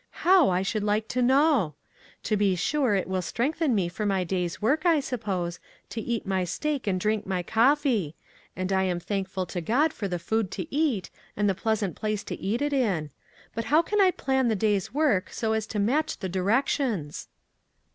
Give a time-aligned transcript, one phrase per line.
[0.25, 1.75] How, I should like to know!
[2.23, 6.25] To be sure, it will strengthen me for my day's work, I suppose, to eat
[6.25, 8.15] my steak and drink my coffee;
[8.55, 12.23] and I am thankful to God for the food to eat, and the pleasant place
[12.23, 13.11] to eat it in;
[13.53, 17.27] but how can I plan the day's work so as to match the directions?"